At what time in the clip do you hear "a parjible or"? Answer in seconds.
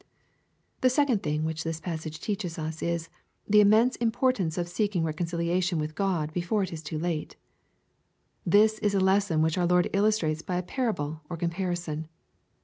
10.57-11.37